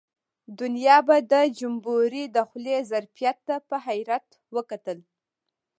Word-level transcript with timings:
دنیا 0.59 0.97
به 1.07 1.17
د 1.31 1.33
جمبوري 1.59 2.23
د 2.35 2.37
خولې 2.49 2.77
ظرفیت 2.91 3.37
ته 3.47 3.55
په 3.69 3.75
حیرت 3.85 4.27
وکتل. 4.55 4.99